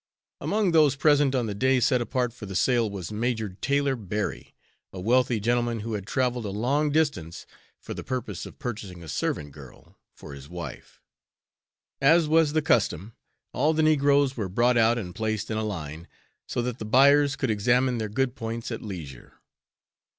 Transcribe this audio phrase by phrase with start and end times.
[0.39, 4.55] Among those present on the day set apart for the sale was Major Taylor Berry,
[4.91, 7.45] a wealthy gentleman who had travelled a long distance
[7.77, 11.03] for the purpose of purchasing a servant girl for his wife.
[12.01, 13.13] As was the custom,
[13.53, 16.07] all the negroes were brought out and placed in a line,
[16.47, 19.33] so that the buyers could examine their good points at leisure.